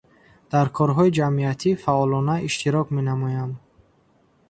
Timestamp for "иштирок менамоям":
2.47-3.51